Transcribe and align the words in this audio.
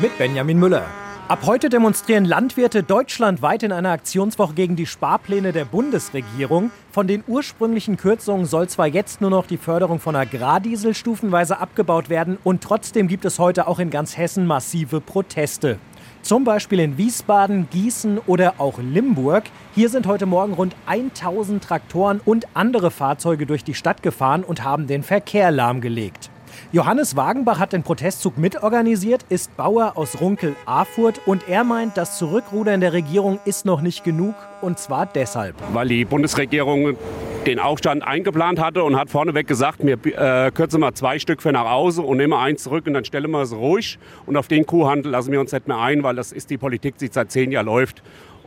mit 0.00 0.16
Benjamin 0.16 0.58
Müller. 0.58 0.86
Ab 1.28 1.42
heute 1.44 1.68
demonstrieren 1.68 2.24
Landwirte 2.24 2.82
deutschlandweit 2.82 3.62
in 3.62 3.70
einer 3.70 3.90
Aktionswoche 3.90 4.54
gegen 4.54 4.74
die 4.74 4.86
Sparpläne 4.86 5.52
der 5.52 5.64
Bundesregierung. 5.64 6.70
Von 6.90 7.06
den 7.06 7.22
ursprünglichen 7.26 7.96
Kürzungen 7.96 8.46
soll 8.46 8.68
zwar 8.68 8.86
jetzt 8.86 9.20
nur 9.20 9.30
noch 9.30 9.46
die 9.46 9.58
Förderung 9.58 10.00
von 10.00 10.16
Agrardiesel 10.16 10.94
stufenweise 10.94 11.58
abgebaut 11.58 12.08
werden 12.08 12.38
und 12.42 12.62
trotzdem 12.62 13.08
gibt 13.08 13.24
es 13.24 13.38
heute 13.38 13.68
auch 13.68 13.78
in 13.78 13.90
ganz 13.90 14.16
Hessen 14.16 14.46
massive 14.46 15.00
Proteste. 15.00 15.78
Zum 16.22 16.44
Beispiel 16.44 16.80
in 16.80 16.98
Wiesbaden, 16.98 17.68
Gießen 17.70 18.18
oder 18.26 18.54
auch 18.58 18.78
Limburg. 18.78 19.44
Hier 19.74 19.88
sind 19.88 20.06
heute 20.06 20.26
Morgen 20.26 20.54
rund 20.54 20.74
1000 20.86 21.62
Traktoren 21.62 22.20
und 22.24 22.46
andere 22.54 22.90
Fahrzeuge 22.90 23.46
durch 23.46 23.64
die 23.64 23.74
Stadt 23.74 24.02
gefahren 24.02 24.44
und 24.44 24.64
haben 24.64 24.86
den 24.86 25.02
Verkehr 25.02 25.50
lahmgelegt. 25.50 26.30
Johannes 26.72 27.16
Wagenbach 27.16 27.58
hat 27.58 27.72
den 27.72 27.82
Protestzug 27.82 28.38
mitorganisiert, 28.38 29.26
ist 29.28 29.56
Bauer 29.56 29.94
aus 29.96 30.20
Runkel-Afurt 30.20 31.20
und 31.26 31.48
er 31.48 31.64
meint, 31.64 31.96
das 31.96 32.16
Zurückrudern 32.16 32.80
der 32.80 32.92
Regierung 32.92 33.40
ist 33.44 33.66
noch 33.66 33.80
nicht 33.80 34.04
genug 34.04 34.36
und 34.60 34.78
zwar 34.78 35.06
deshalb. 35.06 35.56
Weil 35.72 35.88
die 35.88 36.04
Bundesregierung 36.04 36.96
den 37.44 37.58
Aufstand 37.58 38.04
eingeplant 38.04 38.60
hatte 38.60 38.84
und 38.84 38.96
hat 38.96 39.10
vorneweg 39.10 39.48
gesagt, 39.48 39.80
wir 39.84 39.94
äh, 39.94 40.52
kürzen 40.52 40.78
mal 40.78 40.94
zwei 40.94 41.18
Stück 41.18 41.42
für 41.42 41.50
nach 41.50 41.68
Hause 41.68 42.02
und 42.02 42.18
nehmen 42.18 42.34
eins 42.34 42.62
zurück 42.62 42.86
und 42.86 42.94
dann 42.94 43.04
stellen 43.04 43.32
wir 43.32 43.42
es 43.42 43.52
ruhig. 43.52 43.98
Und 44.26 44.36
auf 44.36 44.46
den 44.46 44.64
Kuhhandel 44.64 45.10
lassen 45.10 45.32
wir 45.32 45.40
uns 45.40 45.50
nicht 45.50 45.66
mehr 45.66 45.78
ein, 45.78 46.04
weil 46.04 46.14
das 46.14 46.30
ist 46.30 46.50
die 46.50 46.58
Politik, 46.58 46.98
die 46.98 47.08
seit 47.08 47.32
zehn 47.32 47.50
Jahren 47.50 47.66
läuft. 47.66 48.00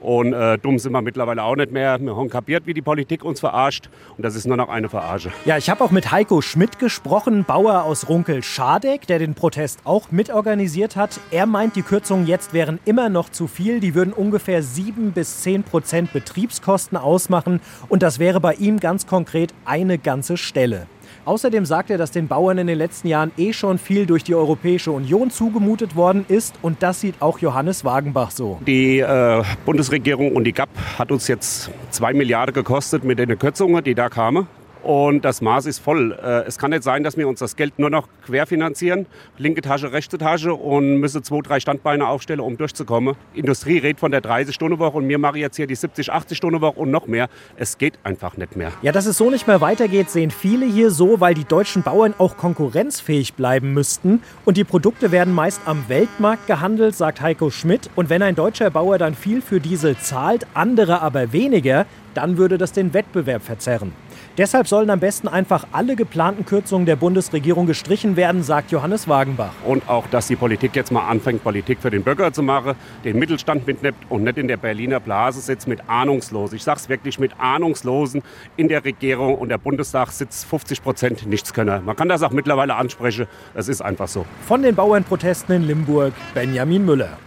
Und 0.04 0.34
äh, 0.34 0.58
dumm 0.58 0.78
sind 0.80 0.92
wir 0.92 1.02
mittlerweile 1.02 1.44
auch 1.44 1.56
nicht 1.56 1.72
mehr. 1.72 1.98
Wir 2.00 2.16
haben 2.16 2.30
kapiert, 2.30 2.68
wie 2.68 2.74
die 2.74 2.82
Politik 2.82 3.24
uns 3.24 3.40
verarscht. 3.40 3.90
Und 4.18 4.24
das 4.24 4.36
ist 4.36 4.46
nur 4.46 4.58
noch 4.58 4.68
eine 4.68 4.90
Verarsche. 4.90 5.32
Ja, 5.46 5.58
ich 5.58 5.70
habe 5.70 5.82
auch 5.84 5.92
mit 5.92 6.12
Heiko 6.12 6.42
Schmidt 6.42 6.78
gesprochen, 6.78 7.46
Bauer 7.46 7.84
aus 7.84 8.10
Runkel-Schadegg, 8.10 9.08
der 9.08 9.20
den 9.20 9.34
Protest 9.34 9.80
auch 9.86 10.12
mitorganisiert 10.12 10.98
hat. 10.98 11.22
Er 11.32 11.46
meint, 11.46 11.78
die 11.78 11.84
Kürzungen 11.84 12.28
jetzt 12.28 12.54
wären 12.54 12.80
immer 12.84 13.08
noch 13.08 13.30
zu 13.30 13.48
viel. 13.48 13.80
Die 13.80 13.96
würden 13.96 14.12
ungefähr 14.12 14.62
7 14.62 15.14
bis 15.14 15.42
10 15.42 15.64
Prozent 15.64 16.12
Betriebskosten 16.12 16.98
ausmachen. 16.98 17.62
Und 17.88 18.04
das 18.04 18.20
wäre 18.20 18.42
bei 18.42 18.56
ihm 18.56 18.82
ganz 18.82 19.08
konkret 19.08 19.54
eine 19.64 19.98
ganze 19.98 20.36
Stelle. 20.36 20.88
Außerdem 21.26 21.66
sagt 21.66 21.90
er, 21.90 21.98
dass 21.98 22.12
den 22.12 22.28
Bauern 22.28 22.58
in 22.58 22.68
den 22.68 22.78
letzten 22.78 23.08
Jahren 23.08 23.32
eh 23.38 23.54
schon 23.54 23.78
viel 23.78 24.06
durch 24.06 24.24
die 24.24 24.36
Europäische 24.36 24.92
Union 24.92 25.32
zugemutet 25.32 25.96
worden 25.96 26.26
ist 26.28 26.56
und 26.62 26.84
das 26.84 27.00
sieht 27.00 27.22
auch 27.22 27.40
Johannes 27.40 27.86
Wagenbach 27.86 28.32
so. 28.32 28.60
Die 28.68 29.00
äh, 29.00 29.44
Bundesregierung 29.66 30.36
und 30.36 30.44
die 30.44 30.52
GAP 30.52 30.70
hat 30.98 31.12
uns 31.12 31.28
jetzt 31.30 31.72
zwei 31.92 32.14
Milliarden 32.14 32.54
gekostet 32.54 33.06
mit 33.06 33.20
den 33.20 33.38
Kürzungen, 33.40 33.84
die 33.84 33.96
da 33.96 34.10
kamen. 34.10 34.48
Und 34.84 35.24
das 35.24 35.42
Maß 35.42 35.66
ist 35.66 35.80
voll. 35.80 36.12
Äh, 36.12 36.46
es 36.46 36.58
kann 36.58 36.72
nicht 36.72 36.84
sein, 36.84 37.04
dass 37.04 37.16
wir 37.16 37.28
uns 37.28 37.40
das 37.40 37.56
Geld 37.56 37.80
nur 37.80 37.90
noch 37.90 38.10
querfinanzieren, 38.26 39.06
linke 39.38 39.62
Tasche, 39.62 39.94
rechte 39.94 40.18
Tasche 40.18 40.54
und 40.54 40.98
müssen 40.98 41.24
zwei, 41.24 41.40
drei 41.40 41.60
Standbeine 41.62 42.06
aufstellen, 42.08 42.42
um 42.42 42.58
durchzukommen. 42.58 43.16
Industrie 43.34 43.78
redet 43.78 44.02
von 44.02 44.12
der 44.12 44.22
30-Stunden-Woche 44.22 44.98
und 44.98 45.08
wir 45.08 45.18
machen 45.18 45.38
jetzt 45.38 45.56
hier 45.56 45.68
die 45.68 45.76
70, 45.76 46.12
80-Stunden-Woche 46.12 46.78
und 46.78 46.92
noch 46.92 47.08
mehr. 47.08 47.30
Es 47.56 47.78
geht 47.78 47.98
einfach 48.04 48.36
nicht 48.36 48.58
mehr. 48.58 48.74
Ja, 48.82 48.92
dass 48.92 49.06
es 49.06 49.18
so 49.18 49.30
nicht 49.30 49.48
mehr 49.48 49.62
weitergeht, 49.62 50.10
sehen 50.10 50.32
viele 50.32 50.66
hier 50.66 50.92
so, 50.92 51.22
weil 51.22 51.34
die 51.34 51.46
deutschen 51.46 51.82
Bauern 51.82 52.14
auch 52.18 52.36
konkurrenzfähig 52.36 53.36
bleiben 53.36 53.74
müssten. 53.74 54.22
Und 54.44 54.58
die 54.58 54.66
Produkte 54.66 55.14
werden 55.14 55.34
meist 55.34 55.62
am 55.66 55.88
Weltmarkt 55.88 56.46
gehandelt, 56.48 56.96
sagt 56.96 57.22
Heiko 57.22 57.50
Schmidt. 57.52 57.90
Und 57.96 58.10
wenn 58.10 58.22
ein 58.22 58.36
deutscher 58.36 58.70
Bauer 58.70 58.98
dann 58.98 59.16
viel 59.16 59.42
für 59.42 59.62
Diesel 59.62 59.98
zahlt, 59.98 60.46
andere 60.54 61.02
aber 61.02 61.32
weniger, 61.32 61.86
dann 62.14 62.38
würde 62.38 62.58
das 62.58 62.74
den 62.74 62.94
Wettbewerb 62.94 63.44
verzerren. 63.44 63.94
Deshalb 64.36 64.68
sollen 64.68 64.90
am 64.90 65.00
besten 65.00 65.28
einfach 65.28 65.68
alle 65.74 65.96
geplanten 65.96 66.44
Kürzungen 66.44 66.88
der 66.88 66.96
Bundesregierung 66.96 67.68
gestrichen 67.68 68.16
werden, 68.16 68.42
sagt 68.42 68.72
Johannes 68.72 69.08
Wagenbach. 69.08 69.54
Und 69.64 69.88
auch, 69.88 70.08
dass 70.08 70.26
die 70.26 70.36
Politik 70.36 70.76
jetzt 70.76 70.92
mal 70.92 71.08
anfängt, 71.08 71.44
Politik 71.44 71.78
für 71.80 71.92
den 71.92 72.02
Bürger 72.02 72.34
zu 72.34 72.42
machen, 72.42 72.74
den 73.04 73.20
Mittelstand 73.20 73.68
mitnimmt 73.68 73.98
und 74.10 74.24
nicht 74.24 74.40
in 74.40 74.48
der 74.48 74.58
Berliner 74.58 75.00
Blase 75.00 75.40
sitzt 75.40 75.68
mit 75.68 75.88
Ahnungslosen. 75.88 76.56
Ich 76.56 76.64
sage 76.64 76.80
es 76.80 76.90
wirklich 76.90 77.20
mit 77.20 77.40
Ahnungslosen 77.40 78.24
in 78.58 78.70
der 78.70 78.84
Regierung 78.84 79.36
und 79.36 79.50
der 79.50 79.60
Bundestag 79.60 80.10
sitzt 80.10 80.46
50 80.46 80.82
Prozent 80.82 81.28
Nichtskönner. 81.28 81.82
Man 81.82 81.96
kann 81.96 82.10
das 82.10 82.24
auch 82.24 82.32
mittlerweile 82.32 82.74
ansprechen. 82.74 83.28
Es 83.54 83.68
ist 83.68 83.84
einfach 83.84 84.08
so. 84.08 84.26
Von 84.48 84.64
den 84.64 84.74
Bauernprotesten 84.74 85.58
in 85.58 85.68
Limburg, 85.68 86.14
Benjamin 86.34 86.84
Müller. 86.84 87.20